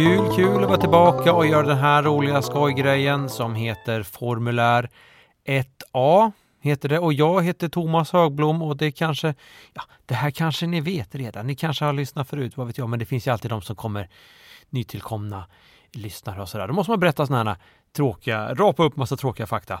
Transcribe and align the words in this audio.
Kul, 0.00 0.34
kul 0.36 0.62
att 0.62 0.68
vara 0.68 0.80
tillbaka 0.80 1.32
och 1.32 1.46
göra 1.46 1.66
den 1.66 1.78
här 1.78 2.02
roliga 2.02 2.42
skojgrejen 2.42 3.28
som 3.28 3.54
heter 3.54 4.02
Formulär 4.02 4.90
1A 5.46 6.32
heter 6.60 6.88
det 6.88 6.98
och 6.98 7.12
jag 7.12 7.44
heter 7.44 7.68
Thomas 7.68 8.12
Högblom 8.12 8.62
och 8.62 8.76
det 8.76 8.92
kanske, 8.92 9.34
ja, 9.74 9.82
det 10.06 10.14
här 10.14 10.30
kanske 10.30 10.66
ni 10.66 10.80
vet 10.80 11.14
redan. 11.14 11.46
Ni 11.46 11.54
kanske 11.54 11.84
har 11.84 11.92
lyssnat 11.92 12.28
förut, 12.28 12.56
vad 12.56 12.66
vet 12.66 12.78
jag, 12.78 12.88
men 12.88 12.98
det 12.98 13.04
finns 13.04 13.26
ju 13.26 13.30
alltid 13.30 13.50
de 13.50 13.62
som 13.62 13.76
kommer 13.76 14.08
nytillkomna 14.70 15.44
lyssnare 15.92 16.42
och 16.42 16.48
sådär. 16.48 16.68
Då 16.68 16.74
måste 16.74 16.90
man 16.90 17.00
berätta 17.00 17.26
sådana 17.26 17.50
här 17.50 17.60
tråkiga, 17.96 18.54
rapa 18.54 18.84
upp 18.84 18.96
massa 18.96 19.16
tråkiga 19.16 19.46
fakta 19.46 19.80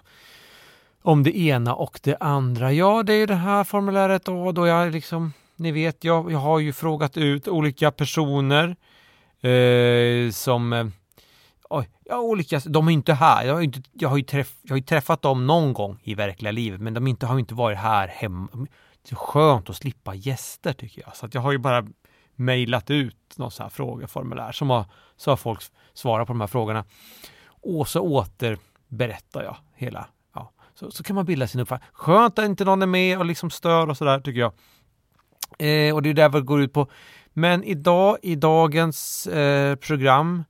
om 1.02 1.22
det 1.22 1.38
ena 1.38 1.74
och 1.74 2.00
det 2.02 2.16
andra. 2.20 2.72
Ja, 2.72 3.02
det 3.02 3.12
är 3.12 3.18
ju 3.18 3.26
det 3.26 3.34
här 3.34 3.64
formuläret 3.64 4.28
och 4.28 4.54
då 4.54 4.66
jag 4.66 4.92
liksom, 4.92 5.32
ni 5.56 5.72
vet, 5.72 6.04
jag, 6.04 6.32
jag 6.32 6.38
har 6.38 6.58
ju 6.58 6.72
frågat 6.72 7.16
ut 7.16 7.48
olika 7.48 7.90
personer 7.90 8.76
eh, 9.42 10.30
som 10.30 10.72
eh, 10.72 10.86
ja, 12.10 12.20
olika, 12.20 12.60
de 12.64 12.88
är 12.88 12.92
inte 12.92 13.14
här. 13.14 13.44
Jag 13.44 13.54
har, 13.54 13.60
inte, 13.60 13.82
jag, 13.92 14.08
har 14.08 14.16
ju 14.16 14.22
träff, 14.22 14.56
jag 14.62 14.70
har 14.70 14.76
ju 14.76 14.82
träffat 14.82 15.22
dem 15.22 15.46
någon 15.46 15.72
gång 15.72 16.00
i 16.02 16.14
verkliga 16.14 16.52
livet, 16.52 16.80
men 16.80 16.94
de 16.94 17.06
inte, 17.06 17.26
har 17.26 17.38
inte 17.38 17.54
varit 17.54 17.78
här 17.78 18.08
hemma. 18.08 18.48
Det 19.02 19.12
är 19.12 19.16
skönt 19.16 19.70
att 19.70 19.76
slippa 19.76 20.14
gäster 20.14 20.72
tycker 20.72 21.02
jag. 21.06 21.16
Så 21.16 21.26
att 21.26 21.34
jag 21.34 21.40
har 21.40 21.52
ju 21.52 21.58
bara 21.58 21.86
mejlat 22.36 22.90
ut 22.90 23.16
någon 23.36 23.50
sån 23.50 23.64
här 23.64 23.70
frågeformulär 23.70 24.52
som 24.52 24.70
har, 24.70 24.84
så 25.16 25.30
har 25.30 25.36
folk 25.36 25.60
svarat 25.94 26.26
på 26.26 26.32
de 26.32 26.40
här 26.40 26.48
frågorna. 26.48 26.84
Och 27.62 27.88
så 27.88 28.00
återberättar 28.00 29.42
jag 29.42 29.56
hela. 29.74 30.06
Ja, 30.34 30.52
så, 30.74 30.90
så 30.90 31.02
kan 31.02 31.16
man 31.16 31.24
bilda 31.24 31.46
sin 31.46 31.60
uppfattning. 31.60 31.88
Skönt 31.92 32.38
att 32.38 32.44
inte 32.44 32.64
någon 32.64 32.82
är 32.82 32.86
med 32.86 33.18
och 33.18 33.24
liksom 33.24 33.50
stör 33.50 33.90
och 33.90 33.96
sådär 33.96 34.20
tycker 34.20 34.40
jag. 34.40 34.52
Eh, 35.58 35.94
och 35.94 36.02
det 36.02 36.10
är 36.10 36.14
det 36.14 36.28
det 36.28 36.40
går 36.40 36.62
ut 36.62 36.72
på. 36.72 36.88
Men 37.40 37.64
idag 37.64 38.18
i 38.22 38.36
dagens 38.36 39.26
eh, 39.26 39.76
program 39.76 40.44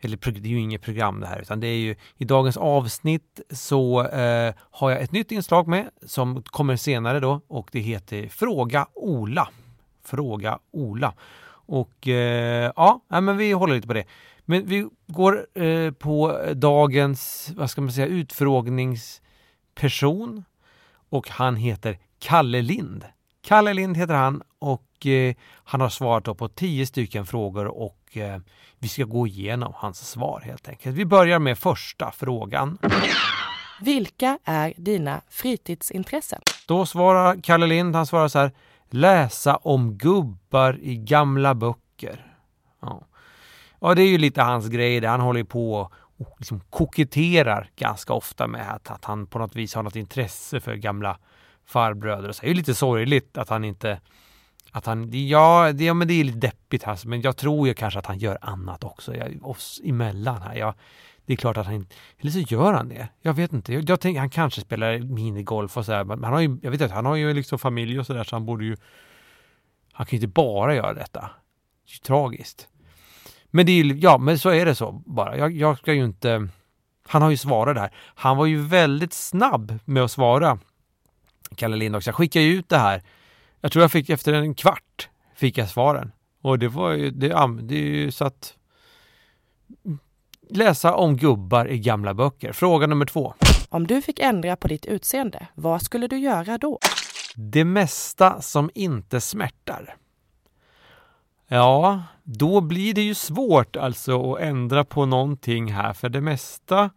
eller 0.00 0.30
det 0.30 0.48
är 0.48 0.50
ju 0.50 0.60
inget 0.60 0.82
program 0.82 1.20
det 1.20 1.26
här, 1.26 1.40
utan 1.40 1.60
det 1.60 1.66
är 1.66 1.76
ju 1.76 1.94
i 2.16 2.24
dagens 2.24 2.56
avsnitt 2.56 3.40
så 3.50 4.06
eh, 4.06 4.54
har 4.58 4.90
jag 4.90 5.02
ett 5.02 5.12
nytt 5.12 5.32
inslag 5.32 5.68
med 5.68 5.90
som 6.06 6.42
kommer 6.42 6.76
senare 6.76 7.20
då 7.20 7.40
och 7.48 7.68
det 7.72 7.80
heter 7.80 8.28
Fråga 8.28 8.86
Ola. 8.94 9.48
Fråga 10.04 10.58
Ola. 10.70 11.14
Och 11.50 12.08
eh, 12.08 12.72
ja, 12.76 13.00
men 13.08 13.36
vi 13.36 13.52
håller 13.52 13.74
lite 13.74 13.86
på 13.86 13.94
det. 13.94 14.04
Men 14.44 14.66
vi 14.66 14.88
går 15.06 15.60
eh, 15.62 15.90
på 15.90 16.40
dagens, 16.54 17.52
vad 17.56 17.70
ska 17.70 17.80
man 17.80 17.92
säga, 17.92 18.06
utfrågningsperson 18.06 20.44
och 21.08 21.28
han 21.28 21.56
heter 21.56 21.98
Kalle 22.18 22.62
Lind. 22.62 23.04
Kalle 23.42 23.74
Lind 23.74 23.96
heter 23.96 24.14
han 24.14 24.42
och 24.58 24.87
eh, 25.06 25.34
han 25.64 25.80
har 25.80 25.88
svarat 25.88 26.38
på 26.38 26.48
tio 26.48 26.86
stycken 26.86 27.26
frågor 27.26 27.66
och 27.66 28.16
eh, 28.16 28.40
vi 28.78 28.88
ska 28.88 29.04
gå 29.04 29.26
igenom 29.26 29.72
hans 29.76 30.10
svar 30.10 30.40
helt 30.40 30.68
enkelt. 30.68 30.96
Vi 30.96 31.04
börjar 31.04 31.38
med 31.38 31.58
första 31.58 32.10
frågan. 32.10 32.78
Vilka 33.80 34.38
är 34.44 34.72
dina 34.76 35.20
fritidsintressen? 35.28 36.40
Då 36.68 36.86
svarar 36.86 37.40
Kalle 37.42 37.66
Lind, 37.66 37.96
han 37.96 38.06
svarar 38.06 38.28
så 38.28 38.38
här. 38.38 38.52
Läsa 38.90 39.56
om 39.56 39.94
gubbar 39.98 40.78
i 40.82 40.96
gamla 40.96 41.54
böcker. 41.54 42.36
Ja, 42.80 43.02
ja 43.80 43.94
det 43.94 44.02
är 44.02 44.08
ju 44.08 44.18
lite 44.18 44.42
hans 44.42 44.68
grej 44.68 45.00
där. 45.00 45.08
Han 45.08 45.20
håller 45.20 45.44
på 45.44 45.90
och 46.18 46.34
liksom 46.38 46.60
koketterar 46.60 47.70
ganska 47.76 48.12
ofta 48.12 48.46
med 48.46 48.74
att, 48.74 48.90
att 48.90 49.04
han 49.04 49.26
på 49.26 49.38
något 49.38 49.56
vis 49.56 49.74
har 49.74 49.82
något 49.82 49.96
intresse 49.96 50.60
för 50.60 50.74
gamla 50.74 51.18
farbröder. 51.66 52.28
Och 52.28 52.36
så. 52.36 52.42
Det 52.42 52.46
är 52.46 52.48
ju 52.48 52.54
lite 52.54 52.74
sorgligt 52.74 53.38
att 53.38 53.48
han 53.48 53.64
inte 53.64 54.00
att 54.78 54.86
han, 54.86 55.28
ja, 55.28 55.72
det, 55.72 55.84
ja, 55.84 55.94
men 55.94 56.08
det 56.08 56.14
är 56.14 56.24
lite 56.24 56.38
deppigt 56.38 56.82
här, 56.82 56.98
men 57.06 57.20
jag 57.20 57.36
tror 57.36 57.68
ju 57.68 57.74
kanske 57.74 57.98
att 57.98 58.06
han 58.06 58.18
gör 58.18 58.38
annat 58.40 58.84
också, 58.84 59.16
jag, 59.16 59.46
oss 59.46 59.80
emellan 59.84 60.42
här. 60.42 60.54
Jag, 60.56 60.74
det 61.26 61.32
är 61.32 61.36
klart 61.36 61.56
att 61.56 61.66
han, 61.66 61.86
eller 62.18 62.30
så 62.30 62.38
gör 62.38 62.72
han 62.72 62.88
det. 62.88 63.08
Jag 63.22 63.34
vet 63.34 63.52
inte, 63.52 63.72
jag, 63.72 63.90
jag 63.90 64.00
tänker 64.00 64.20
han 64.20 64.30
kanske 64.30 64.60
spelar 64.60 64.98
minigolf 64.98 65.76
och 65.76 65.84
sådär, 65.84 66.04
men 66.04 66.24
han 66.24 66.32
har 66.32 66.40
ju, 66.40 66.58
jag 66.62 66.70
vet 66.70 66.80
inte, 66.80 66.94
han 66.94 67.06
har 67.06 67.16
ju 67.16 67.34
liksom 67.34 67.58
familj 67.58 68.00
och 68.00 68.06
sådär, 68.06 68.24
så 68.24 68.36
han 68.36 68.46
borde 68.46 68.64
ju, 68.64 68.76
han 69.92 70.06
kan 70.06 70.16
ju 70.18 70.24
inte 70.24 70.34
bara 70.34 70.74
göra 70.74 70.94
detta. 70.94 71.20
Det 71.20 71.90
är 71.90 71.94
ju 71.94 71.98
tragiskt. 71.98 72.68
Men 73.50 73.66
det 73.66 73.72
är 73.72 73.84
ju, 73.84 73.94
ja, 73.94 74.18
men 74.18 74.38
så 74.38 74.50
är 74.50 74.66
det 74.66 74.74
så 74.74 74.92
bara. 74.92 75.36
Jag, 75.36 75.52
jag 75.52 75.78
ska 75.78 75.92
ju 75.92 76.04
inte, 76.04 76.48
han 77.08 77.22
har 77.22 77.30
ju 77.30 77.36
svarat 77.36 77.76
där. 77.76 77.90
Han 78.14 78.36
var 78.36 78.46
ju 78.46 78.62
väldigt 78.62 79.12
snabb 79.12 79.78
med 79.84 80.02
att 80.02 80.10
svara, 80.10 80.58
Kalle 81.56 81.76
Lind 81.76 81.96
också. 81.96 82.08
Jag 82.08 82.14
skickade 82.14 82.44
ju 82.44 82.52
ut 82.52 82.68
det 82.68 82.78
här 82.78 83.02
jag 83.60 83.72
tror 83.72 83.82
jag 83.82 83.92
fick 83.92 84.10
efter 84.10 84.32
en 84.32 84.54
kvart 84.54 85.08
fick 85.38 85.58
jag 85.58 85.68
svaren. 85.68 86.12
Och 86.42 86.58
det 86.58 86.68
var 86.68 86.90
ju, 86.90 87.10
det, 87.10 87.28
det 87.62 87.74
är 87.74 87.78
ju 87.78 88.10
så 88.10 88.24
att 88.24 88.54
läsa 90.50 90.94
om 90.94 91.16
gubbar 91.16 91.68
i 91.68 91.78
gamla 91.78 92.14
böcker. 92.14 92.52
Fråga 92.52 92.86
nummer 92.86 93.06
två. 93.06 93.34
Om 93.68 93.86
du 93.86 94.02
fick 94.02 94.18
ändra 94.18 94.56
på 94.56 94.68
ditt 94.68 94.86
utseende, 94.86 95.46
vad 95.54 95.82
skulle 95.82 96.06
du 96.06 96.18
göra 96.18 96.58
då? 96.58 96.78
Det 97.34 97.64
mesta 97.64 98.40
som 98.40 98.70
inte 98.74 99.20
smärtar. 99.20 99.96
Ja, 101.48 102.02
då 102.22 102.60
blir 102.60 102.94
det 102.94 103.02
ju 103.02 103.14
svårt 103.14 103.76
alltså 103.76 104.32
att 104.32 104.40
ändra 104.40 104.84
på 104.84 105.06
någonting 105.06 105.72
här, 105.72 105.92
för 105.92 106.08
det 106.08 106.20
mesta 106.20 106.90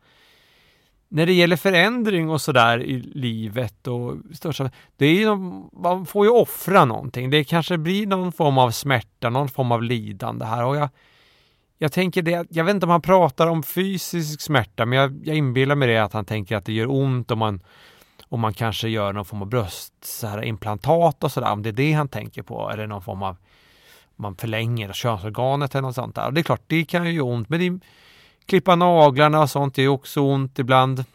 när 1.13 1.25
det 1.25 1.33
gäller 1.33 1.55
förändring 1.55 2.29
och 2.29 2.41
sådär 2.41 2.83
i 2.83 2.99
livet 2.99 3.87
och 3.87 4.17
största, 4.33 4.69
det 4.97 5.05
är 5.05 5.13
ju, 5.13 5.35
man 5.73 6.05
får 6.05 6.25
ju 6.25 6.31
offra 6.31 6.85
någonting. 6.85 7.29
Det 7.29 7.43
kanske 7.43 7.77
blir 7.77 8.07
någon 8.07 8.31
form 8.31 8.57
av 8.57 8.71
smärta, 8.71 9.29
någon 9.29 9.49
form 9.49 9.71
av 9.71 9.83
lidande 9.83 10.45
här 10.45 10.65
och 10.65 10.75
jag, 10.75 10.89
jag 11.77 11.91
tänker 11.91 12.21
det, 12.21 12.47
jag 12.49 12.63
vet 12.63 12.73
inte 12.75 12.85
om 12.85 12.89
han 12.89 13.01
pratar 13.01 13.47
om 13.47 13.63
fysisk 13.63 14.41
smärta, 14.41 14.85
men 14.85 14.99
jag, 14.99 15.21
jag 15.23 15.37
inbillar 15.37 15.75
mig 15.75 15.87
det 15.87 15.97
att 15.97 16.13
han 16.13 16.25
tänker 16.25 16.55
att 16.55 16.65
det 16.65 16.73
gör 16.73 16.91
ont 16.91 17.31
om 17.31 17.39
man, 17.39 17.61
om 18.29 18.39
man 18.39 18.53
kanske 18.53 18.89
gör 18.89 19.13
någon 19.13 19.25
form 19.25 19.41
av 19.41 19.47
bröstimplantat 19.47 21.23
och 21.23 21.31
sådär, 21.31 21.51
om 21.51 21.61
det 21.61 21.69
är 21.69 21.73
det 21.73 21.93
han 21.93 22.07
tänker 22.07 22.43
på, 22.43 22.69
eller 22.71 22.87
någon 22.87 23.01
form 23.01 23.23
av, 23.23 23.37
man 24.15 24.35
förlänger 24.35 24.93
könsorganet 24.93 25.75
eller 25.75 25.81
något 25.81 25.95
sånt 25.95 26.15
där. 26.15 26.25
Och 26.25 26.33
det 26.33 26.41
är 26.41 26.43
klart, 26.43 26.63
det 26.67 26.85
kan 26.85 27.05
ju 27.05 27.11
göra 27.11 27.25
ont, 27.25 27.49
men 27.49 27.59
det 27.59 27.85
Klippa 28.51 28.75
naglarna 28.75 29.41
och 29.41 29.49
sånt 29.49 29.79
är 29.79 29.87
också 29.87 30.21
ont 30.21 30.59
ibland. 30.59 31.05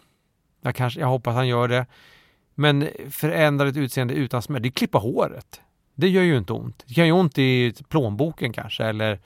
Jag, 0.61 0.75
kanske, 0.75 1.01
jag 1.01 1.07
hoppas 1.07 1.35
han 1.35 1.49
gör 1.49 1.69
det. 1.69 1.87
Men 2.55 2.89
förändra 3.11 3.69
ett 3.69 3.77
utseende 3.77 4.15
utan 4.15 4.43
smärta, 4.43 4.63
det 4.63 4.69
är 4.69 4.71
klippa 4.71 4.99
håret. 4.99 5.61
Det 5.95 6.09
gör 6.09 6.23
ju 6.23 6.39
inte 6.39 6.53
ont. 6.53 6.85
Det 6.87 6.95
kan 6.95 7.07
ju 7.07 7.13
ont 7.13 7.39
i 7.39 7.75
plånboken 7.89 8.53
kanske 8.53 8.85
eller 8.85 9.21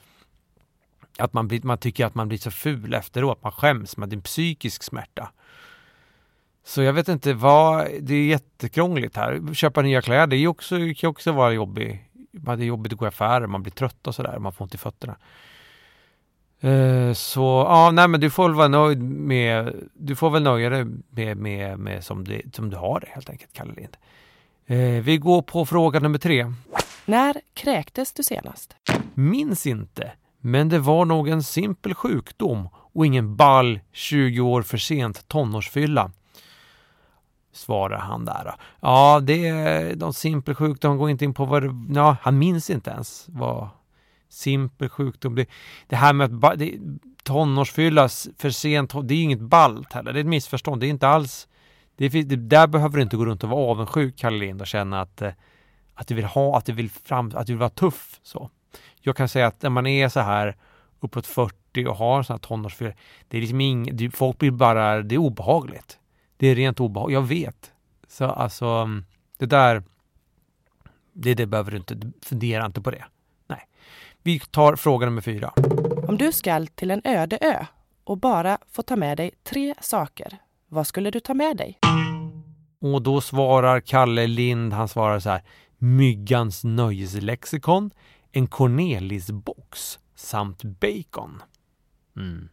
att 1.17 1.33
man, 1.33 1.47
blir, 1.47 1.61
man 1.63 1.77
tycker 1.77 2.05
att 2.05 2.15
man 2.15 2.27
blir 2.27 2.37
så 2.37 2.51
ful 2.51 2.93
efteråt. 2.93 3.43
Man 3.43 3.51
skäms, 3.51 3.97
man 3.97 4.09
det 4.09 4.13
är 4.13 4.17
en 4.17 4.21
psykisk 4.21 4.83
smärta. 4.83 5.31
Så 6.63 6.81
jag 6.81 6.93
vet 6.93 7.07
inte 7.07 7.33
vad, 7.33 7.87
det 8.01 8.15
är 8.15 8.25
jättekrångligt 8.25 9.15
här. 9.15 9.53
Köpa 9.53 9.81
nya 9.81 10.01
kläder, 10.01 10.27
det 10.27 10.35
är 10.35 10.47
också, 10.47 10.75
kan 10.97 11.09
också 11.09 11.31
vara 11.31 11.51
jobbigt. 11.51 12.01
Det 12.31 12.51
är 12.51 12.57
jobbigt 12.57 12.93
att 12.93 12.99
gå 12.99 13.05
i 13.05 13.07
affärer, 13.07 13.47
man 13.47 13.63
blir 13.63 13.73
trött 13.73 14.07
och 14.07 14.15
sådär, 14.15 14.39
man 14.39 14.53
får 14.53 14.65
ont 14.65 14.75
i 14.75 14.77
fötterna. 14.77 15.15
Eh, 16.63 17.13
så 17.13 17.65
ja, 17.69 17.91
nej 17.91 18.07
men 18.07 18.19
du 18.19 18.29
får 18.29 18.43
väl 18.43 18.55
vara 18.57 18.67
nöjd 18.67 19.01
med, 19.01 19.75
du 19.93 20.15
får 20.15 20.29
väl 20.29 20.43
nöja 20.43 20.69
dig 20.69 20.85
med, 21.09 21.37
med, 21.37 21.79
med 21.79 22.03
som, 22.03 22.23
det, 22.23 22.55
som 22.55 22.69
du 22.69 22.77
har 22.77 22.99
det 22.99 23.07
helt 23.09 23.29
enkelt, 23.29 23.53
Kalle 23.53 23.73
Lind. 23.73 23.97
Uh, 24.71 25.01
vi 25.01 25.17
går 25.17 25.41
på 25.41 25.65
fråga 25.65 25.99
nummer 25.99 26.17
tre. 26.17 26.53
När 27.05 27.41
kräktes 27.53 28.13
du 28.13 28.23
senast? 28.23 28.75
Minns 29.13 29.67
inte, 29.67 30.11
men 30.39 30.69
det 30.69 30.79
var 30.79 31.05
nog 31.05 31.29
en 31.29 31.43
simpel 31.43 31.93
sjukdom 31.93 32.69
och 32.73 33.05
ingen 33.05 33.35
ball 33.35 33.79
20 33.91 34.41
år 34.41 34.61
för 34.61 34.77
sent 34.77 35.27
tonårsfylla. 35.27 36.11
Svarar 37.53 37.97
han 37.97 38.25
där. 38.25 38.55
Ja, 38.79 39.19
det 39.23 39.47
är 39.47 39.95
någon 39.95 40.13
simpel 40.13 40.55
sjukdom, 40.55 40.97
går 40.97 41.09
inte 41.09 41.25
in 41.25 41.33
på 41.33 41.45
vad 41.45 41.63
det, 41.63 41.75
ja, 41.89 42.17
han 42.21 42.37
minns 42.37 42.69
inte 42.69 42.89
ens 42.91 43.25
vad 43.29 43.69
simpel 44.31 44.89
sjukdom. 44.89 45.35
Det, 45.35 45.45
det 45.87 45.95
här 45.95 46.13
med 46.13 46.45
att 46.45 46.59
det, 46.59 46.79
för 48.37 48.49
sent, 48.49 48.93
det 49.03 49.13
är 49.13 49.23
inget 49.23 49.41
ballt 49.41 49.93
heller. 49.93 50.13
Det 50.13 50.19
är 50.19 50.21
ett 50.21 50.27
missförstånd. 50.27 50.81
Det 50.81 50.87
är 50.87 50.89
inte 50.89 51.07
alls... 51.07 51.47
Det, 51.95 52.09
det 52.09 52.35
där 52.35 52.67
behöver 52.67 52.97
du 52.97 53.03
inte 53.03 53.17
gå 53.17 53.25
runt 53.25 53.43
och 53.43 53.49
vara 53.49 53.71
avundsjuk, 53.71 54.17
Kalle 54.17 54.37
Lind, 54.37 54.61
och 54.61 54.67
känna 54.67 55.01
att, 55.01 55.21
eh, 55.21 55.31
att 55.93 56.07
du 56.07 56.15
vill 56.15 56.25
ha, 56.25 56.57
att 56.57 56.65
du 56.65 56.73
vill 56.73 56.89
fram, 56.89 57.31
att 57.35 57.47
du 57.47 57.53
vill 57.53 57.59
vara 57.59 57.69
tuff. 57.69 58.19
Så. 58.23 58.49
Jag 59.01 59.15
kan 59.15 59.29
säga 59.29 59.47
att 59.47 59.61
när 59.61 59.69
man 59.69 59.87
är 59.87 60.09
så 60.09 60.19
här 60.19 60.57
uppåt 60.99 61.27
40 61.27 61.85
och 61.87 61.95
har 61.95 62.23
sådana 62.23 62.37
här 62.37 62.47
tonårsfylla, 62.47 62.93
det 63.27 63.37
är 63.37 63.41
liksom 63.41 63.61
inget, 63.61 64.15
folk 64.15 64.37
blir 64.37 64.51
bara, 64.51 65.01
det 65.01 65.15
är 65.15 65.19
obehagligt. 65.19 65.99
Det 66.37 66.47
är 66.47 66.55
rent 66.55 66.79
obehagligt, 66.79 67.13
jag 67.13 67.21
vet. 67.21 67.71
Så 68.07 68.25
alltså, 68.25 68.65
mm, 68.65 69.05
det 69.37 69.45
där, 69.45 69.83
det, 71.13 71.33
det 71.33 71.45
behöver 71.45 71.71
du 71.71 71.77
inte, 71.77 72.11
fundera 72.21 72.65
inte 72.65 72.81
på 72.81 72.91
det. 72.91 73.05
Vi 74.23 74.39
tar 74.39 74.75
fråga 74.75 75.05
nummer 75.05 75.21
fyra. 75.21 75.53
Om 76.07 76.17
du 76.17 76.31
skall 76.31 76.67
till 76.67 76.91
en 76.91 77.01
öde 77.03 77.37
ö 77.41 77.65
och 78.03 78.17
bara 78.17 78.57
får 78.71 78.83
ta 78.83 78.95
med 78.95 79.17
dig 79.17 79.31
tre 79.43 79.75
saker, 79.81 80.37
vad 80.67 80.87
skulle 80.87 81.11
du 81.11 81.19
ta 81.19 81.33
med 81.33 81.57
dig? 81.57 81.79
Och 82.81 83.01
då 83.01 83.21
svarar 83.21 83.79
Kalle 83.79 84.27
Lind, 84.27 84.73
han 84.73 84.87
svarar 84.87 85.19
så 85.19 85.29
här. 85.29 85.43
Myggans 85.77 86.63
nöjeslexikon, 86.63 87.91
en 88.31 88.47
Cornelisbox 88.47 89.99
samt 90.15 90.63
bacon. 90.63 91.43
Mm. 92.17 92.49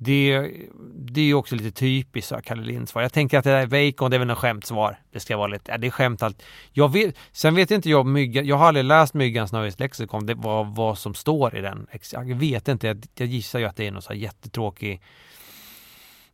Det, 0.00 0.50
det 0.94 1.20
är 1.20 1.24
ju 1.24 1.34
också 1.34 1.54
lite 1.54 1.70
typiskt 1.70 2.32
Kalle 2.44 2.62
Linds 2.62 2.92
svar. 2.92 3.02
Jag 3.02 3.12
tänker 3.12 3.38
att 3.38 3.44
det 3.44 3.50
där 3.50 3.66
bacon, 3.66 4.10
det 4.10 4.16
är 4.16 4.18
väl 4.18 4.28
något 4.28 4.38
skämtsvar. 4.38 5.00
Det 5.12 5.20
ska 5.20 5.36
vara 5.36 5.46
lite, 5.46 5.70
ja, 5.70 5.78
det 5.78 5.86
är 5.86 5.90
skämt 5.90 6.22
allt. 6.22 6.42
Jag 6.72 6.92
vet, 6.92 7.16
sen 7.32 7.54
vet 7.54 7.70
inte 7.70 7.90
jag 7.90 8.06
myggan, 8.06 8.46
jag 8.46 8.56
har 8.56 8.66
aldrig 8.66 8.84
läst 8.84 9.14
Myggans 9.14 9.52
nöjeslexikon, 9.52 10.26
det 10.26 10.34
var 10.34 10.64
vad 10.64 10.98
som 10.98 11.14
står 11.14 11.56
i 11.56 11.60
den. 11.60 11.86
Jag 12.12 12.34
vet 12.34 12.68
inte, 12.68 12.86
jag, 12.86 13.06
jag 13.14 13.28
gissar 13.28 13.58
ju 13.58 13.64
att 13.64 13.76
det 13.76 13.86
är 13.86 13.90
någon 13.90 14.02
så 14.02 14.12
här 14.12 14.20
jättetråkig 14.20 15.02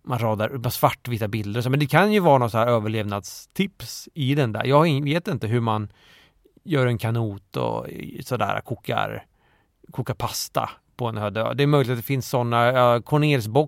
man 0.03 0.19
radar 0.19 0.71
svartvita 0.71 1.29
bilder 1.29 1.61
så, 1.61 1.71
men 1.71 1.81
det 1.81 1.87
kan 1.87 2.13
ju 2.13 2.21
vara 2.21 2.39
något 2.39 2.53
så 2.53 2.59
här 2.59 2.67
överlevnadstips 2.67 4.09
i 4.15 4.35
den 4.35 4.53
där. 4.53 4.65
Jag 4.65 5.05
vet 5.05 5.29
inte 5.29 5.47
hur 5.47 5.61
man 5.61 5.93
gör 6.65 6.87
en 6.87 6.99
kanot 6.99 7.57
och 7.57 7.87
sådär 8.21 8.61
kokar, 8.61 9.25
kokar 9.91 10.15
pasta 10.15 10.71
på 10.97 11.07
en 11.07 11.19
öde 11.19 11.55
Det 11.55 11.63
är 11.63 11.67
möjligt 11.67 11.91
att 11.91 11.99
det 11.99 12.03
finns 12.03 12.29
sådana, 12.29 12.95
uh, 12.97 13.21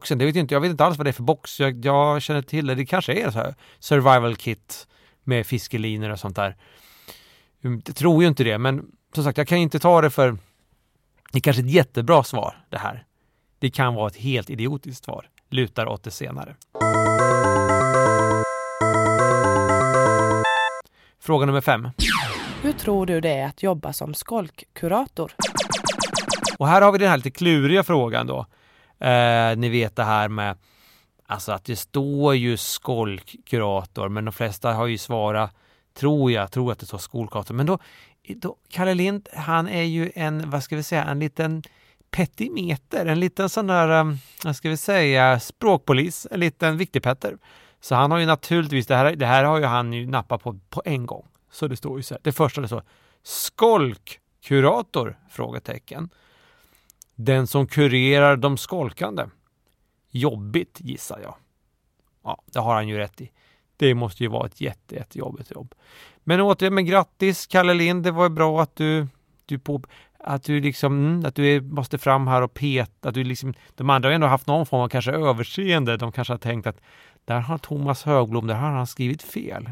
det 0.09 0.15
vet 0.15 0.35
jag 0.35 0.37
inte, 0.37 0.55
jag 0.55 0.61
vet 0.61 0.71
inte 0.71 0.85
alls 0.85 0.99
vad 0.99 1.07
det 1.07 1.11
är 1.11 1.13
för 1.13 1.23
box. 1.23 1.61
Jag, 1.61 1.85
jag 1.85 2.23
känner 2.23 2.43
till 2.43 2.67
det, 2.67 2.75
det 2.75 2.87
kanske 2.87 3.13
är 3.13 3.31
så 3.31 3.39
här 3.39 3.55
survival 3.79 4.37
kit 4.37 4.87
med 5.25 5.47
fiskelinor 5.47 6.11
och 6.11 6.19
sånt 6.19 6.37
där. 6.37 6.57
Mm, 7.65 7.83
jag 7.87 7.97
tror 7.97 8.23
ju 8.23 8.29
inte 8.29 8.45
det, 8.45 8.59
men 8.59 8.87
som 9.15 9.25
sagt, 9.25 9.39
jag 9.39 9.49
kan 9.49 9.59
inte 9.59 9.79
ta 9.79 10.01
det 10.01 10.11
för 10.11 10.39
det 11.33 11.39
är 11.39 11.41
kanske 11.41 11.63
ett 11.63 11.71
jättebra 11.71 12.25
svar 12.25 12.65
det 12.71 12.79
här. 12.79 13.05
Det 13.59 13.71
kan 13.71 13.95
vara 13.95 14.07
ett 14.07 14.17
helt 14.17 14.51
idiotiskt 14.51 15.05
svar. 15.05 15.29
Lutar 15.51 15.87
åt 15.87 16.03
det 16.03 16.11
senare. 16.11 16.57
Fråga 21.21 21.47
nummer 21.47 21.61
fem. 21.61 21.89
Hur 22.63 22.73
tror 22.73 23.07
du 23.07 23.21
det 23.21 23.33
är 23.33 23.47
att 23.47 23.63
jobba 23.63 23.93
som 23.93 24.15
skolkkurator? 24.15 25.33
Och 26.59 26.69
här 26.69 26.83
har 26.83 26.93
vi 26.93 26.99
den 26.99 27.09
här 27.09 27.17
lite 27.17 27.31
kluriga 27.31 27.83
frågan 27.83 28.27
då. 28.27 28.47
Eh, 29.07 29.57
ni 29.57 29.69
vet 29.69 29.97
det 29.97 30.05
här 30.05 30.29
med 30.29 30.57
Alltså 31.29 31.53
att 31.53 31.65
det 31.65 31.77
står 31.77 32.35
ju 32.35 32.57
skolkkurator 32.57 34.09
men 34.09 34.25
de 34.25 34.33
flesta 34.33 34.73
har 34.73 34.87
ju 34.87 34.99
svarat 34.99 35.55
Tror 35.95 36.33
jag, 36.33 36.53
tror 36.53 36.73
att 36.73 36.79
det 36.79 36.87
står 36.87 36.99
skolkurator. 36.99 37.55
Men 37.55 37.67
då, 37.67 37.79
då 38.29 38.57
Kalle 38.69 38.95
Lind, 38.95 39.29
han 39.33 39.69
är 39.69 39.83
ju 39.83 40.13
en, 40.15 40.51
vad 40.51 40.63
ska 40.63 40.77
vi 40.77 40.83
säga, 40.83 41.05
en 41.05 41.19
liten 41.19 41.63
petimeter, 42.11 43.07
en 43.07 43.21
liten 43.21 43.49
sån 43.49 43.67
där, 43.67 44.01
eh, 44.01 44.17
vad 44.45 44.57
ska 44.57 44.71
vi 44.71 44.77
säga, 44.77 45.41
språkpolis, 45.41 46.27
en 46.31 46.41
liten 46.41 46.77
viktigpetter. 46.77 47.39
Så 47.81 47.95
han 47.95 48.11
har 48.11 48.19
ju 48.19 48.27
naturligtvis, 48.27 48.87
det 48.87 48.97
här, 48.97 49.17
det 49.17 49.27
här 49.27 49.45
har 49.45 49.59
ju 49.59 49.65
han 49.65 49.93
ju 49.93 50.07
nappat 50.07 50.43
på 50.43 50.59
på 50.71 50.83
en 50.85 51.07
gång. 51.07 51.27
Så 51.51 51.69
det 51.69 51.77
står 51.77 51.97
ju 51.97 52.03
så 52.03 52.15
här, 52.15 52.21
det 52.25 52.33
första 52.33 52.61
det 52.61 52.69
står 52.69 52.83
skolkkurator? 53.23 55.19
Frågetecken. 55.31 56.11
Den 57.17 57.47
som 57.47 57.67
kurerar 57.67 58.37
de 58.37 58.57
skolkande. 58.57 59.25
Jobbigt 60.11 60.81
gissar 60.81 61.21
jag. 61.23 61.35
Ja, 62.25 62.43
det 62.53 62.59
har 62.59 62.75
han 62.75 62.89
ju 62.89 62.99
rätt 62.99 63.21
i. 63.21 63.31
Det 63.77 63.95
måste 63.95 64.23
ju 64.23 64.29
vara 64.29 64.47
ett 64.47 64.61
jätte, 64.61 64.95
jättejobbigt 64.95 65.51
jobb. 65.51 65.75
Men 66.25 66.41
återigen, 66.41 66.75
men 66.75 66.87
grattis 66.87 67.47
Kalle 67.47 67.75
Lind. 67.75 68.03
Det 68.03 68.11
var 68.11 68.29
bra 68.29 68.63
att 68.63 68.77
du, 68.77 69.07
du 69.47 69.59
på, 69.59 69.83
att 70.19 70.43
du 70.43 70.61
liksom, 70.61 70.93
mm, 70.93 71.25
att 71.27 71.35
du 71.35 71.61
måste 71.61 71.99
fram 71.99 72.27
här 72.27 72.43
och 72.43 72.55
peta. 72.55 73.09
Att 73.09 73.15
du 73.15 73.25
liksom, 73.25 73.55
de 73.75 73.91
andra 73.91 74.09
har 74.09 74.15
ändå 74.15 74.27
haft 74.27 74.47
någon 74.47 74.67
form 74.67 74.81
av 74.81 74.89
kanske 74.89 75.13
överseende. 75.13 75.97
De 75.97 76.13
kanske 76.13 76.33
har 76.33 76.39
tänkt 76.39 76.67
att 76.67 76.81
där 77.25 77.41
har 77.41 77.59
Thomas 77.59 78.03
Högblom, 78.03 78.47
där 78.47 78.55
har 78.55 78.71
han 78.71 78.87
skrivit 78.87 79.23
fel. 79.23 79.71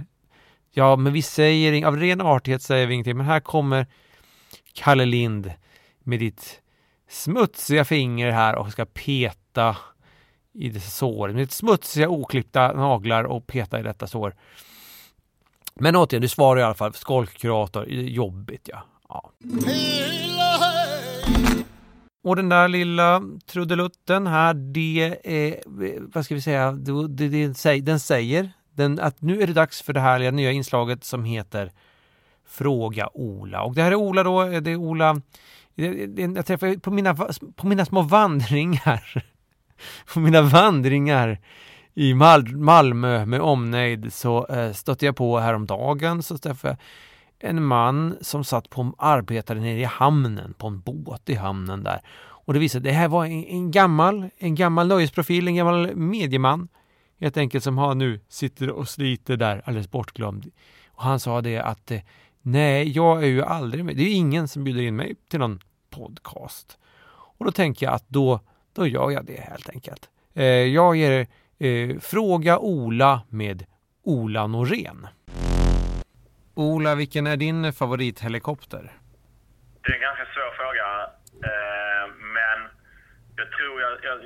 Ja, 0.70 0.96
men 0.96 1.12
vi 1.12 1.23
säger, 1.23 1.87
av 1.87 1.96
ren 1.96 2.20
artighet 2.20 2.62
säger 2.62 2.87
vi 2.87 2.94
ingenting, 2.94 3.17
men 3.17 3.26
här 3.26 3.41
kommer 3.41 3.87
Kalle 4.73 5.05
Lind 5.05 5.52
med 5.99 6.19
ditt 6.19 6.61
smutsiga 7.14 7.84
finger 7.84 8.31
här 8.31 8.56
och 8.56 8.72
ska 8.72 8.84
peta 8.84 9.76
i 10.52 10.69
det 10.69 10.81
såret. 10.81 11.37
Med 11.37 11.52
smutsiga 11.52 12.08
oklippta 12.08 12.72
naglar 12.72 13.25
och 13.25 13.46
peta 13.46 13.81
i 13.81 13.82
detta 13.82 14.06
sår. 14.06 14.34
Men 15.75 15.96
återigen, 15.96 16.22
du 16.22 16.28
svarar 16.28 16.61
i 16.61 16.64
alla 16.64 16.75
fall 16.75 16.94
skolkkurator. 16.94 17.87
Jobbigt 17.88 18.69
ja. 18.72 18.82
ja. 19.08 19.32
Och 22.25 22.37
den 22.37 22.49
där 22.49 22.69
lilla 22.69 23.22
trudelutten 23.46 24.26
här, 24.26 24.55
det 24.55 25.19
är, 25.25 25.60
vad 26.14 26.25
ska 26.25 26.34
vi 26.34 26.40
säga, 26.40 26.72
det, 26.72 27.08
det, 27.08 27.28
det, 27.28 27.81
den 27.81 28.00
säger 28.00 28.52
den, 28.70 29.00
att 29.00 29.22
nu 29.22 29.43
är 29.43 29.46
det 29.46 29.52
dags 29.52 29.82
för 29.82 29.93
det 29.93 30.00
här 30.00 30.31
nya 30.31 30.50
inslaget 30.50 31.05
som 31.05 31.25
heter 31.25 31.72
Fråga 32.46 33.08
Ola. 33.14 33.62
Och 33.62 33.75
det 33.75 33.82
här 33.82 33.93
är 33.93 33.94
Ola 33.94 34.22
då, 34.22 34.44
det 34.44 34.70
är 34.70 34.76
Ola 34.76 35.20
jag 35.75 36.47
träffar 36.47 36.79
på 36.79 36.91
mina, 36.91 37.15
på 37.56 37.67
mina 37.67 37.85
små 37.85 38.03
vandringar, 38.03 39.25
på 40.15 40.21
mina 40.21 40.43
vandringar 40.43 41.38
i 41.94 42.15
Mal 42.15 42.56
Malmö 42.56 43.26
med 43.26 43.41
omnejd 43.41 44.12
så 44.12 44.47
eh, 44.47 44.73
stötte 44.73 45.06
jag 45.06 45.17
på 45.17 45.38
häromdagen 45.38 46.23
så 46.23 46.38
träffade 46.38 46.76
jag 47.38 47.50
en 47.50 47.65
man 47.65 48.17
som 48.21 48.44
satt 48.44 48.71
på 48.71 48.94
arbetade 48.99 49.61
nere 49.61 49.81
i 49.81 49.85
hamnen, 49.85 50.55
på 50.59 50.67
en 50.67 50.81
båt 50.81 51.31
i 51.31 51.35
hamnen 51.35 51.85
där. 51.85 52.00
Och 52.17 52.53
det 52.53 52.59
visade 52.59 52.88
det 52.88 52.94
här 52.94 53.09
var 53.09 53.25
en, 53.25 53.44
en 53.44 53.70
gammal, 53.70 54.31
en 54.38 54.55
gammal 54.55 54.88
nöjesprofil, 54.88 55.49
en 55.49 55.55
gammal 55.55 55.97
medieman 55.97 56.69
helt 57.20 57.37
enkelt 57.37 57.65
som 57.65 57.79
har 57.79 57.94
nu 57.94 58.20
sitter 58.29 58.70
och 58.70 58.88
sliter 58.88 59.37
där 59.37 59.62
alldeles 59.65 59.91
bortglömd. 59.91 60.50
Och 60.87 61.03
han 61.03 61.20
sa 61.20 61.41
det 61.41 61.59
att 61.59 61.91
eh, 61.91 62.00
Nej, 62.46 62.96
jag 62.96 63.23
är 63.23 63.26
ju 63.26 63.43
aldrig 63.43 63.85
med. 63.85 63.96
Det 63.96 64.02
är 64.02 64.14
ingen 64.14 64.49
som 64.49 64.64
bjuder 64.64 64.82
in 64.82 64.96
mig 64.96 65.14
till 65.31 65.41
någon 65.41 65.61
podcast. 65.91 66.79
Och 67.38 67.44
då 67.44 67.52
tänker 67.52 67.87
jag 67.87 67.94
att 67.94 68.08
då, 68.08 68.41
då 68.76 68.87
gör 68.87 69.11
jag 69.11 69.25
det 69.26 69.41
helt 69.41 69.69
enkelt. 69.69 70.11
Eh, 70.35 70.44
jag 70.79 70.96
ger 70.96 71.26
eh, 71.58 71.99
Fråga 72.00 72.58
Ola 72.58 73.23
med 73.31 73.64
Ola 74.02 74.46
Norén. 74.46 75.06
Ola, 76.55 76.94
vilken 76.94 77.26
är 77.26 77.37
din 77.37 77.73
favorithelikopter? 77.73 78.93
Det 79.82 79.91
är 79.91 79.94
en 79.94 80.00
ganska 80.00 80.26
svår 80.35 80.52
fråga. 80.61 80.87
Eh, 81.50 82.05
men 82.37 82.58
jag 83.37 83.49
tror 83.56 83.81
jag, 83.85 83.93
jag, 84.08 84.17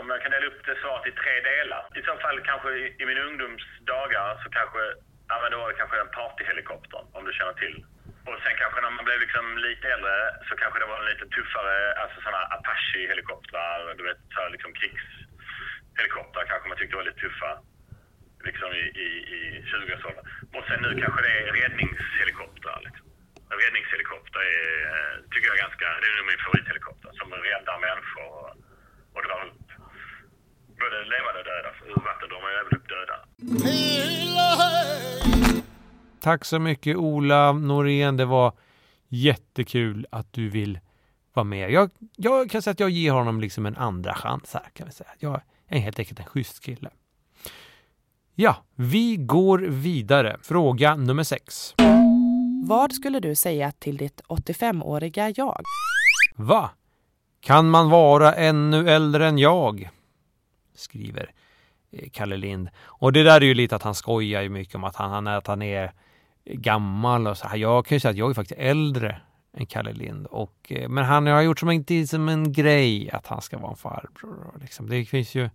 om 0.00 0.06
jag 0.12 0.22
kan 0.22 0.30
dela 0.30 0.46
upp 0.46 0.60
det 0.66 0.76
svaret 0.82 1.06
i 1.06 1.12
tre 1.22 1.34
delar. 1.52 1.82
I 1.98 2.02
så 2.08 2.14
fall 2.22 2.38
kanske 2.50 2.68
i, 2.80 2.82
i 3.00 3.06
min 3.06 3.18
ungdomsdagar 3.28 4.28
så 4.42 4.48
kanske 4.58 4.80
Ja, 5.28 5.34
men 5.42 5.50
då 5.52 5.56
var 5.58 5.68
det 5.70 5.80
kanske 5.80 5.96
den 6.02 6.16
partyhelikoptern, 6.18 7.04
om 7.16 7.24
du 7.24 7.32
känner 7.38 7.56
till. 7.62 7.76
Och 8.28 8.38
sen 8.44 8.56
kanske 8.62 8.78
när 8.80 8.94
man 8.96 9.04
blev 9.08 9.18
liksom 9.20 9.44
lite 9.68 9.86
äldre 9.94 10.14
så 10.48 10.52
kanske 10.62 10.78
det 10.80 10.90
var 10.90 10.98
en 11.00 11.10
lite 11.12 11.26
tuffare, 11.34 11.76
alltså 12.02 12.16
sådana 12.20 12.42
Apache-helikoptrar, 12.56 13.78
du 13.98 14.02
vet, 14.08 14.20
så 14.32 14.38
här 14.40 14.50
liksom 14.54 14.72
krigshelikoptrar 14.80 16.44
kanske 16.50 16.68
man 16.68 16.78
tyckte 16.78 16.96
var 16.96 17.08
lite 17.10 17.24
tuffa. 17.26 17.52
Liksom 18.48 18.68
i, 18.82 18.84
i, 19.04 19.08
i 19.36 19.38
20-årsåldern. 19.70 20.26
Och 20.56 20.64
sen 20.68 20.78
nu 20.84 20.90
kanske 21.02 21.20
det 21.26 21.34
är 21.38 21.52
räddningshelikoptrar. 21.60 22.80
Liksom. 22.86 23.06
Räddningshelikopter 23.62 24.42
är, 24.56 24.70
eh, 24.92 25.14
tycker 25.30 25.46
jag 25.48 25.56
är 25.58 25.66
ganska, 25.66 25.86
det 26.00 26.06
är 26.08 26.16
nog 26.18 26.28
min 26.32 26.44
favorithelikopter 26.46 27.10
som 27.18 27.28
räddar 27.48 27.78
människor 27.88 28.28
och, 28.38 28.50
och 29.14 29.22
drar 29.26 29.42
upp 29.48 29.66
både 30.80 30.96
levande 31.14 31.38
och 31.42 31.48
döda. 31.50 31.70
Ur 31.90 32.00
vatten 32.08 32.28
drar 32.30 32.40
man 32.42 32.50
ju 32.52 32.56
även 32.62 32.72
upp 32.78 32.88
döda. 32.94 33.16
Tack 36.26 36.44
så 36.44 36.58
mycket 36.58 36.96
Ola 36.96 37.52
Norén. 37.52 38.16
Det 38.16 38.24
var 38.24 38.52
jättekul 39.08 40.06
att 40.10 40.32
du 40.32 40.48
vill 40.48 40.78
vara 41.32 41.44
med. 41.44 41.70
Jag, 41.70 41.90
jag 42.16 42.50
kan 42.50 42.62
säga 42.62 42.72
att 42.72 42.80
jag 42.80 42.90
ger 42.90 43.12
honom 43.12 43.40
liksom 43.40 43.66
en 43.66 43.76
andra 43.76 44.14
chans 44.14 44.54
här 44.54 44.68
kan 44.72 44.86
vi 44.86 44.92
säga. 44.92 45.10
Jag 45.18 45.40
är 45.66 45.78
helt 45.78 45.98
enkelt 45.98 46.20
en 46.20 46.26
schysst 46.26 46.60
kille. 46.64 46.90
Ja, 48.34 48.56
vi 48.74 49.16
går 49.16 49.58
vidare. 49.58 50.36
Fråga 50.42 50.96
nummer 50.96 51.22
sex. 51.22 51.74
Vad 52.64 52.92
skulle 52.92 53.20
du 53.20 53.34
säga 53.34 53.72
till 53.72 53.96
ditt 53.96 54.20
85-åriga 54.28 55.32
jag? 55.36 55.62
Va? 56.36 56.70
Kan 57.40 57.70
man 57.70 57.90
vara 57.90 58.34
ännu 58.34 58.90
äldre 58.90 59.26
än 59.26 59.38
jag? 59.38 59.90
Skriver 60.74 61.32
eh, 61.90 62.08
Kalle 62.12 62.36
Lind. 62.36 62.68
Och 62.78 63.12
det 63.12 63.22
där 63.22 63.40
är 63.40 63.44
ju 63.44 63.54
lite 63.54 63.76
att 63.76 63.82
han 63.82 63.94
skojar 63.94 64.42
ju 64.42 64.48
mycket 64.48 64.74
om 64.74 64.84
att 64.84 64.96
han, 64.96 65.26
att 65.26 65.46
han 65.46 65.62
är 65.62 65.92
gammal 66.46 67.26
och 67.26 67.36
så 67.36 67.48
här. 67.48 67.56
Jag 67.56 67.86
kan 67.86 67.96
ju 67.96 68.00
säga 68.00 68.10
att 68.10 68.16
jag 68.16 68.30
är 68.30 68.34
faktiskt 68.34 68.60
äldre 68.60 69.20
än 69.56 69.66
Kalle 69.66 69.92
Lind. 69.92 70.26
Och, 70.26 70.54
eh, 70.68 70.88
men 70.88 71.04
han 71.04 71.26
har 71.26 71.42
gjort 71.42 71.60
som 71.60 71.68
en, 71.68 72.06
som 72.06 72.28
en 72.28 72.52
grej 72.52 73.10
att 73.12 73.26
han 73.26 73.42
ska 73.42 73.58
vara 73.58 73.70
en 73.70 73.76
farbror. 73.76 74.58
Liksom. 74.60 74.88
Det 74.88 75.04
finns 75.04 75.34
ju... 75.34 75.50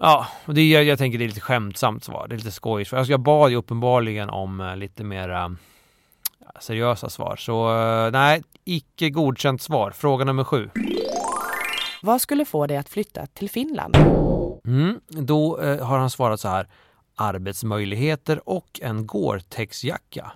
Ja, 0.00 0.26
det, 0.46 0.68
jag, 0.68 0.84
jag 0.84 0.98
tänker 0.98 1.18
det 1.18 1.24
är 1.24 1.28
lite 1.28 1.40
skämtsamt 1.40 2.04
svar. 2.04 2.26
Det 2.28 2.34
är 2.34 2.36
lite 2.36 2.50
skojigt. 2.50 2.92
Alltså 2.92 3.10
jag 3.10 3.20
bad 3.20 3.50
ju 3.50 3.56
uppenbarligen 3.56 4.30
om 4.30 4.60
uh, 4.60 4.76
lite 4.76 5.04
mera 5.04 5.56
seriösa 6.60 7.08
svar. 7.08 7.36
Så 7.36 7.74
uh, 7.74 8.10
nej, 8.12 8.42
icke 8.64 9.10
godkänt 9.10 9.62
svar. 9.62 9.90
Fråga 9.90 10.24
nummer 10.24 10.44
sju. 10.44 10.70
Vad 12.02 12.20
skulle 12.20 12.44
få 12.44 12.66
dig 12.66 12.76
att 12.76 12.88
flytta 12.88 13.26
till 13.26 13.50
Finland? 13.50 13.96
Mm, 14.66 15.00
då 15.08 15.60
har 15.60 15.98
han 15.98 16.10
svarat 16.10 16.40
så 16.40 16.48
här 16.48 16.66
arbetsmöjligheter 17.20 18.48
och 18.48 18.80
en 18.82 19.06
Gore-Tex-jacka. 19.06 20.32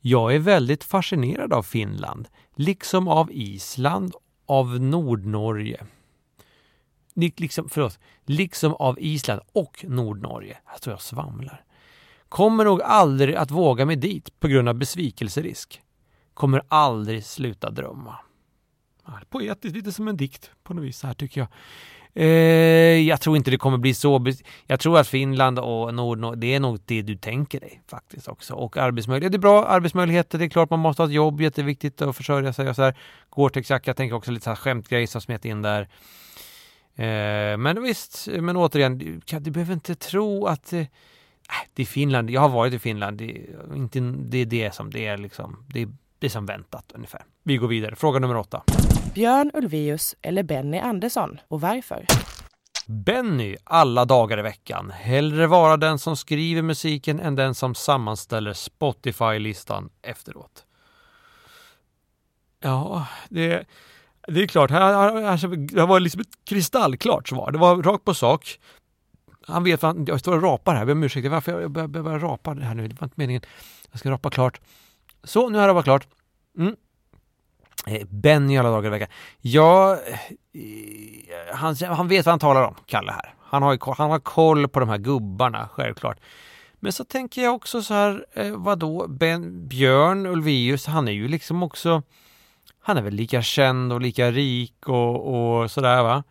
Jag 0.00 0.34
är 0.34 0.38
väldigt 0.38 0.84
fascinerad 0.84 1.52
av 1.52 1.62
Finland, 1.62 2.28
liksom 2.54 3.08
av 3.08 3.32
Island, 3.32 4.14
av 4.46 4.80
Nordnorge. 4.80 5.86
Liksom, 7.14 7.68
förlåt, 7.68 7.98
liksom 8.24 8.74
av 8.74 9.00
Island 9.00 9.40
och 9.52 9.84
Nordnorge. 9.88 10.58
Jag 10.72 10.82
tror 10.82 10.92
jag 10.92 11.02
svamlar. 11.02 11.64
Kommer 12.28 12.64
nog 12.64 12.82
aldrig 12.82 13.34
att 13.34 13.50
våga 13.50 13.86
mig 13.86 13.96
dit 13.96 14.40
på 14.40 14.48
grund 14.48 14.68
av 14.68 14.74
besvikelserisk. 14.74 15.82
Kommer 16.34 16.62
aldrig 16.68 17.24
sluta 17.24 17.70
drömma. 17.70 18.16
Poetiskt, 19.30 19.76
lite 19.76 19.92
som 19.92 20.08
en 20.08 20.16
dikt 20.16 20.50
på 20.62 20.74
något 20.74 20.84
vis 20.84 21.02
här 21.02 21.14
tycker 21.14 21.40
jag. 21.40 21.48
Eh, 22.14 22.26
jag 23.08 23.20
tror 23.20 23.36
inte 23.36 23.50
det 23.50 23.56
kommer 23.56 23.78
bli 23.78 23.94
så. 23.94 24.26
Jag 24.66 24.80
tror 24.80 24.98
att 24.98 25.08
Finland 25.08 25.58
och 25.58 25.94
Norden, 25.94 26.40
det 26.40 26.54
är 26.54 26.60
nog 26.60 26.80
det 26.84 27.02
du 27.02 27.16
tänker 27.16 27.60
dig 27.60 27.82
faktiskt 27.88 28.28
också. 28.28 28.54
Och 28.54 28.76
arbetsmöjligheter, 28.76 29.30
det 29.32 29.36
är 29.36 29.50
bra 29.50 29.66
arbetsmöjligheter. 29.66 30.38
Det 30.38 30.44
är 30.44 30.48
klart 30.48 30.70
man 30.70 30.78
måste 30.78 31.02
ha 31.02 31.06
ett 31.06 31.14
jobb, 31.14 31.40
jätteviktigt 31.40 32.02
att 32.02 32.16
försörja 32.16 32.52
sig 32.52 32.68
och 32.68 32.76
så 32.76 32.82
här. 32.82 32.96
Gore-Tex 33.30 33.70
jag 33.70 33.96
tänker 33.96 34.12
också 34.12 34.30
lite 34.30 34.44
så 34.44 34.50
här 34.50 34.56
skämtgrejer 34.56 35.06
som 35.06 35.20
smet 35.20 35.44
in 35.44 35.62
där. 35.62 35.88
Eh, 36.94 37.56
men 37.56 37.82
visst, 37.82 38.28
men 38.40 38.56
återigen, 38.56 38.98
du, 38.98 39.20
du 39.40 39.50
behöver 39.50 39.74
inte 39.74 39.94
tro 39.94 40.46
att 40.46 40.72
eh, 40.72 40.86
det 41.74 41.82
är 41.82 41.86
Finland. 41.86 42.30
Jag 42.30 42.40
har 42.40 42.48
varit 42.48 42.74
i 42.74 42.78
Finland. 42.78 43.18
Det, 43.18 43.24
är 43.24 43.76
inte, 43.76 44.00
det 44.00 44.38
är 44.38 44.46
det 44.46 44.74
som 44.74 44.90
det 44.90 45.06
är 45.06 45.18
liksom. 45.18 45.64
Det 45.68 45.82
är 45.82 45.88
det 46.18 46.30
som 46.30 46.46
väntat 46.46 46.92
ungefär. 46.94 47.24
Vi 47.42 47.56
går 47.56 47.68
vidare. 47.68 47.96
Fråga 47.96 48.18
nummer 48.18 48.36
åtta. 48.36 48.62
Björn 49.14 49.50
Ulvaeus 49.54 50.16
eller 50.22 50.42
Benny 50.42 50.78
Andersson 50.78 51.40
och 51.48 51.60
varför? 51.60 52.06
Benny 52.86 53.56
alla 53.64 54.04
dagar 54.04 54.38
i 54.38 54.42
veckan. 54.42 54.90
Hellre 54.90 55.46
vara 55.46 55.76
den 55.76 55.98
som 55.98 56.16
skriver 56.16 56.62
musiken 56.62 57.20
än 57.20 57.34
den 57.34 57.54
som 57.54 57.74
sammanställer 57.74 58.52
Spotify-listan 58.52 59.90
efteråt. 60.02 60.64
Ja, 62.60 63.06
det, 63.28 63.64
det 64.28 64.42
är 64.42 64.46
klart. 64.46 64.70
Här, 64.70 64.94
här, 64.94 65.36
här, 65.36 65.56
det 65.56 65.86
var 65.86 66.00
liksom 66.00 66.20
ett 66.20 66.44
kristallklart 66.44 67.28
svar. 67.28 67.50
Det 67.50 67.58
var 67.58 67.82
rakt 67.82 68.04
på 68.04 68.14
sak. 68.14 68.60
Han 69.46 69.64
vet 69.64 69.82
vad 69.82 69.96
han, 69.96 70.04
jag 70.04 70.20
står 70.20 70.36
och 70.36 70.42
rapar 70.42 70.72
här, 70.72 70.80
jag 70.80 70.86
ber 70.86 70.92
om 70.92 71.02
ursäkt. 71.02 71.30
Varför 71.30 71.60
jag 71.60 71.70
börjar 71.70 72.18
rapa 72.18 72.54
det 72.54 72.64
här 72.64 72.74
nu? 72.74 72.88
Det 72.88 73.00
var 73.00 73.06
inte 73.06 73.14
meningen. 73.16 73.42
Jag 73.90 73.98
ska 73.98 74.10
rapa 74.10 74.30
klart. 74.30 74.60
Så, 75.24 75.48
nu 75.48 75.58
har 75.58 75.62
jag 75.62 75.70
rapat 75.70 75.84
klart. 75.84 76.08
Mm. 76.58 76.76
Eh, 77.86 78.06
Benny 78.08 78.58
alla 78.58 78.70
dagar 78.70 78.86
i 78.86 78.90
veckan. 78.90 79.08
Ja, 79.40 79.92
eh, 79.92 81.54
han, 81.54 81.76
han 81.88 82.08
vet 82.08 82.26
vad 82.26 82.32
han 82.32 82.38
talar 82.38 82.62
om, 82.62 82.74
Kalle 82.86 83.12
här. 83.12 83.34
Han 83.40 83.62
har, 83.62 83.94
han 83.94 84.10
har 84.10 84.18
koll 84.18 84.68
på 84.68 84.80
de 84.80 84.88
här 84.88 84.98
gubbarna, 84.98 85.68
självklart. 85.72 86.18
Men 86.80 86.92
så 86.92 87.04
tänker 87.04 87.42
jag 87.42 87.54
också 87.54 87.82
så 87.82 87.94
här, 87.94 88.26
eh, 88.32 88.56
vadå, 88.56 89.06
ben, 89.08 89.68
Björn 89.68 90.26
Ulvaeus, 90.26 90.86
han 90.86 91.08
är 91.08 91.12
ju 91.12 91.28
liksom 91.28 91.62
också, 91.62 92.02
han 92.80 92.96
är 92.96 93.02
väl 93.02 93.14
lika 93.14 93.42
känd 93.42 93.92
och 93.92 94.00
lika 94.00 94.30
rik 94.30 94.88
och, 94.88 95.60
och 95.60 95.70
sådär 95.70 96.02
va. 96.02 96.22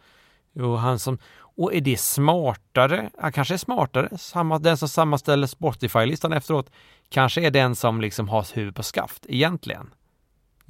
Och 0.55 0.79
han 0.79 0.99
som, 0.99 1.17
och 1.57 1.73
är 1.73 1.81
det 1.81 1.99
smartare? 1.99 3.09
Han 3.17 3.31
kanske 3.31 3.53
är 3.53 3.57
smartare. 3.57 4.17
Samma, 4.17 4.59
den 4.59 4.77
som 4.77 4.89
sammanställer 4.89 5.47
Spotify-listan 5.47 6.33
efteråt 6.33 6.71
kanske 7.09 7.41
är 7.41 7.51
den 7.51 7.75
som 7.75 8.01
liksom 8.01 8.29
har 8.29 8.55
huvud 8.55 8.75
på 8.75 8.83
skaft 8.83 9.25
egentligen. 9.29 9.89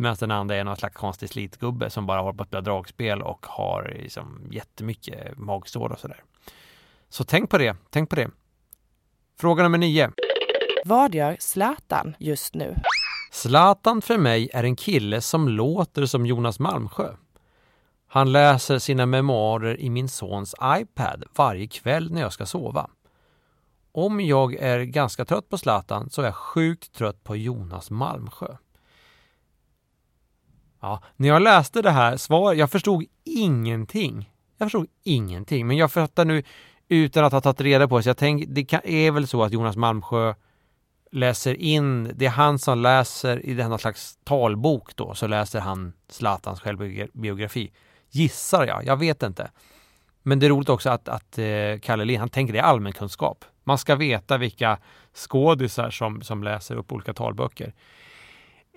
Medan 0.01 0.17
den 0.19 0.31
andra 0.31 0.55
är 0.55 0.63
någon 0.63 0.77
slags 0.77 0.95
konstig 0.95 1.29
slitgubbe 1.29 1.89
som 1.89 2.05
bara 2.05 2.21
håller 2.21 2.37
på 2.37 2.43
att 2.43 2.47
spela 2.47 2.61
dragspel 2.61 3.21
och 3.21 3.45
har 3.49 3.97
liksom 4.03 4.47
jättemycket 4.51 5.37
magsår 5.37 5.91
och 5.91 5.99
sådär. 5.99 6.23
Så 7.09 7.23
tänk 7.23 7.49
på 7.49 7.57
det, 7.57 7.75
tänk 7.89 8.09
på 8.09 8.15
det. 8.15 8.29
Fråga 9.39 9.63
nummer 9.63 9.77
nio. 9.77 10.11
Vad 10.85 11.15
gör 11.15 11.37
Zlatan 11.39 12.15
just 12.19 12.55
nu? 12.55 12.75
Zlatan 13.31 14.01
för 14.01 14.17
mig 14.17 14.49
är 14.53 14.63
en 14.63 14.75
kille 14.75 15.21
som 15.21 15.47
låter 15.47 16.05
som 16.05 16.25
Jonas 16.25 16.59
Malmsjö. 16.59 17.13
Han 18.07 18.31
läser 18.31 18.79
sina 18.79 19.05
memoarer 19.05 19.79
i 19.79 19.89
min 19.89 20.09
sons 20.09 20.55
iPad 20.63 21.23
varje 21.35 21.67
kväll 21.67 22.11
när 22.11 22.21
jag 22.21 22.33
ska 22.33 22.45
sova. 22.45 22.89
Om 23.91 24.21
jag 24.21 24.55
är 24.55 24.79
ganska 24.83 25.25
trött 25.25 25.49
på 25.49 25.57
Zlatan 25.57 26.09
så 26.09 26.21
är 26.21 26.25
jag 26.25 26.35
sjukt 26.35 26.93
trött 26.93 27.23
på 27.23 27.35
Jonas 27.35 27.91
Malmsjö. 27.91 28.55
Ja, 30.81 31.03
när 31.15 31.27
jag 31.27 31.41
läste 31.41 31.81
det 31.81 31.91
här 31.91 32.17
svaret, 32.17 32.59
jag 32.59 32.71
förstod 32.71 33.05
ingenting. 33.23 34.31
Jag 34.57 34.65
förstod 34.65 34.87
ingenting, 35.03 35.67
men 35.67 35.77
jag 35.77 35.91
fattar 35.91 36.25
nu 36.25 36.43
utan 36.87 37.25
att 37.25 37.33
ha 37.33 37.41
tagit 37.41 37.61
reda 37.61 37.87
på 37.87 37.97
det, 37.97 38.03
så 38.03 38.09
jag 38.09 38.17
tänker, 38.17 38.47
det 38.47 38.63
kan, 38.63 38.81
är 38.83 39.11
väl 39.11 39.27
så 39.27 39.43
att 39.43 39.51
Jonas 39.51 39.75
Malmsjö 39.75 40.33
läser 41.11 41.55
in, 41.55 42.11
det 42.15 42.25
är 42.25 42.29
han 42.29 42.59
som 42.59 42.79
läser 42.79 43.45
i 43.45 43.53
denna 43.53 43.77
slags 43.77 44.17
talbok 44.23 44.95
då, 44.95 45.13
så 45.13 45.27
läser 45.27 45.59
han 45.59 45.93
Zlatans 46.09 46.61
självbiografi. 46.61 47.71
Gissar 48.09 48.67
jag, 48.67 48.85
jag 48.85 48.97
vet 48.97 49.23
inte. 49.23 49.51
Men 50.23 50.39
det 50.39 50.45
är 50.45 50.49
roligt 50.49 50.69
också 50.69 50.89
att, 50.89 51.07
att 51.07 51.37
eh, 51.37 51.79
Kalle 51.81 52.05
Lind, 52.05 52.19
han 52.19 52.29
tänker 52.29 52.53
det 52.53 52.59
är 52.59 52.63
allmänkunskap. 52.63 53.45
Man 53.63 53.77
ska 53.77 53.95
veta 53.95 54.37
vilka 54.37 54.77
skådisar 55.13 55.89
som, 55.89 56.21
som 56.21 56.43
läser 56.43 56.75
upp 56.75 56.91
olika 56.91 57.13
talböcker. 57.13 57.73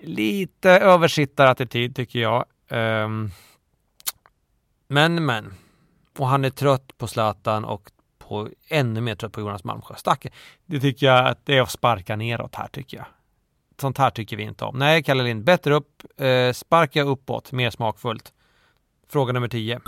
Lite 0.01 0.69
översittarattityd 0.69 1.95
tycker 1.95 2.19
jag. 2.19 2.45
Um, 2.69 3.31
men, 4.87 5.25
men. 5.25 5.53
Och 6.17 6.27
han 6.27 6.45
är 6.45 6.49
trött 6.49 6.97
på 6.97 7.07
Zlatan 7.07 7.65
och 7.65 7.91
på, 8.19 8.49
ännu 8.67 9.01
mer 9.01 9.15
trött 9.15 9.31
på 9.31 9.39
Jonas 9.39 9.63
Malmsjö. 9.63 9.95
Stack. 9.95 10.25
Det 10.65 10.79
tycker 10.79 11.05
jag 11.05 11.27
att 11.27 11.45
det 11.45 11.57
är 11.57 11.61
att 11.61 11.71
sparka 11.71 12.15
neråt 12.15 12.55
här 12.55 12.67
tycker 12.67 12.97
jag. 12.97 13.05
Sånt 13.81 13.97
här 13.97 14.09
tycker 14.09 14.37
vi 14.37 14.43
inte 14.43 14.65
om. 14.65 14.77
Nej, 14.77 15.03
Kalle 15.03 15.23
Lind, 15.23 15.43
bättre 15.43 15.73
upp. 15.73 16.03
Eh, 16.17 16.51
sparka 16.51 17.03
uppåt, 17.03 17.51
mer 17.51 17.69
smakfullt. 17.69 18.33
Fråga 19.09 19.33
nummer 19.33 19.47
10. 19.47 19.79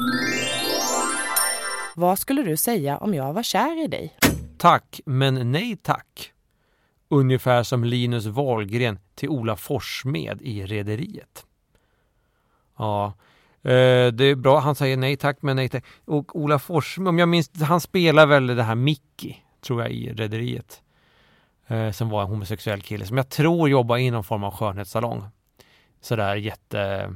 Vad 1.95 2.19
skulle 2.19 2.43
du 2.43 2.57
säga 2.57 2.97
om 2.97 3.13
jag 3.13 3.33
var 3.33 3.43
kär 3.43 3.83
i 3.83 3.87
dig? 3.87 4.17
Tack, 4.57 5.01
men 5.05 5.51
nej 5.51 5.77
tack. 5.81 6.33
Ungefär 7.09 7.63
som 7.63 7.83
Linus 7.83 8.25
Wahlgren 8.25 8.99
till 9.15 9.29
Ola 9.29 9.55
Forssmed 9.55 10.41
i 10.41 10.65
Rederiet. 10.65 11.45
Ja, 12.77 13.13
eh, 13.61 14.07
det 14.07 14.23
är 14.23 14.35
bra. 14.35 14.59
Han 14.59 14.75
säger 14.75 14.97
nej 14.97 15.17
tack, 15.17 15.37
men 15.41 15.55
nej 15.55 15.69
tack. 15.69 15.85
Och 16.05 16.35
Ola 16.35 16.59
Forssmed, 16.59 17.07
om 17.07 17.19
jag 17.19 17.29
minns, 17.29 17.61
han 17.61 17.81
spelar 17.81 18.25
väl 18.25 18.47
det 18.47 18.63
här 18.63 18.75
Mickey, 18.75 19.35
tror 19.61 19.81
jag, 19.81 19.91
i 19.91 20.13
Rederiet. 20.13 20.81
Eh, 21.67 21.91
som 21.91 22.09
var 22.09 22.21
en 22.21 22.27
homosexuell 22.27 22.81
kille 22.81 23.05
som 23.05 23.17
jag 23.17 23.29
tror 23.29 23.69
jobbar 23.69 23.97
i 23.97 24.11
någon 24.11 24.23
form 24.23 24.43
av 24.43 24.53
skönhetssalong. 24.53 25.23
Sådär 26.01 26.35
jätte, 26.35 27.13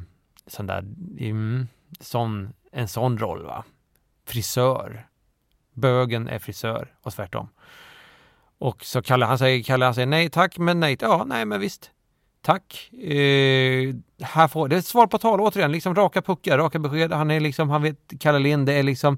sån 0.48 0.67
där, 0.67 0.79
mm, 1.19 1.67
sån, 2.00 2.53
en 2.71 2.88
sån 2.88 3.17
roll 3.17 3.45
va. 3.45 3.63
Frisör. 4.25 5.07
Bögen 5.74 6.27
är 6.27 6.39
frisör 6.39 6.93
och 7.01 7.13
tvärtom. 7.13 7.48
Och 8.61 8.85
så 8.85 9.01
Kalle 9.01 9.25
han 9.25 9.37
säger, 9.37 9.63
Kalle 9.63 9.85
han 9.85 9.95
säger 9.95 10.07
nej 10.07 10.29
tack, 10.29 10.57
men 10.57 10.79
nej, 10.79 10.97
ja 10.99 11.23
nej 11.27 11.45
men 11.45 11.59
visst. 11.59 11.91
Tack. 12.41 12.89
Eh, 12.93 13.95
här 14.21 14.47
får, 14.47 14.67
det 14.67 14.75
är 14.75 14.79
ett 14.79 14.85
svar 14.85 15.07
på 15.07 15.17
tal 15.17 15.41
återigen, 15.41 15.71
liksom 15.71 15.95
raka 15.95 16.21
puckar, 16.21 16.57
raka 16.57 16.79
besked. 16.79 17.11
Han 17.11 17.31
är 17.31 17.39
liksom, 17.39 17.69
han 17.69 17.81
vet, 17.81 17.97
Kalle 18.19 18.39
Lind, 18.39 18.65
det 18.65 18.73
är 18.73 18.83
liksom, 18.83 19.17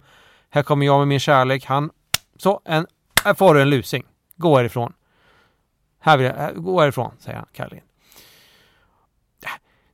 här 0.49 0.63
kommer 0.63 0.85
jag 0.85 0.99
med 0.99 1.07
min 1.07 1.19
kärlek. 1.19 1.65
Han, 1.65 1.91
så, 2.37 2.61
en, 2.65 2.87
här 3.23 3.33
får 3.33 3.55
du 3.55 3.61
en 3.61 3.69
lusing. 3.69 4.03
Gå 4.35 4.57
härifrån. 4.57 4.93
Här 5.99 6.17
vill 6.17 6.25
jag, 6.25 6.63
gå 6.63 6.81
härifrån, 6.81 7.11
säger 7.19 7.37
han, 7.37 7.47
Kalle 7.53 7.69
Lind. 7.69 7.85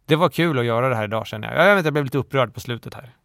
Det 0.06 0.16
var 0.16 0.30
kul 0.30 0.60
att 0.60 0.66
göra 0.66 0.90
det 0.90 0.96
här 0.96 1.04
idag 1.04 1.28
känner 1.28 1.56
jag. 1.56 1.68
Jag 1.68 1.76
vet 1.76 1.86
jag 1.86 1.94
blev 1.94 2.06
lite 2.06 2.18
upprörd 2.18 2.54
på 2.54 2.60
slutet 2.60 2.94
här. 2.94 3.16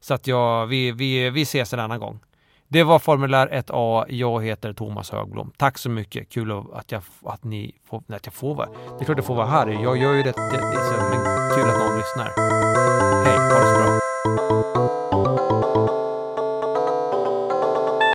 Så 0.00 0.14
att 0.14 0.26
jag, 0.26 0.66
vi, 0.66 0.92
vi, 0.92 1.30
vi 1.30 1.42
ses 1.42 1.72
en 1.72 1.80
annan 1.80 2.00
gång. 2.00 2.20
Det 2.68 2.82
var 2.82 2.98
formulär 2.98 3.48
1A. 3.48 4.04
Jag 4.08 4.44
heter 4.44 4.72
Thomas 4.72 5.10
Högblom. 5.10 5.52
Tack 5.56 5.78
så 5.78 5.90
mycket. 5.90 6.28
Kul 6.28 6.62
att, 6.72 6.92
jag, 6.92 7.02
att 7.24 7.44
ni 7.44 7.72
får, 7.88 8.02
att 8.08 8.26
jag 8.26 8.34
får 8.34 8.54
vara 8.54 8.68
Det 8.68 9.02
är 9.02 9.04
klart 9.04 9.18
jag 9.18 9.26
får 9.26 9.34
vara 9.34 9.46
här. 9.46 9.66
Jag 9.68 9.96
gör 9.96 10.12
ju 10.12 10.22
det, 10.22 10.32
det, 10.32 10.56
det 10.56 10.96
men 11.10 11.24
kul 11.54 11.70
att 11.70 11.78
någon 11.78 11.98
lyssnar. 11.98 12.32
Hej, 13.24 13.38
ha 13.38 13.60
det 13.60 13.66
så 13.66 13.82
bra. 13.82 14.05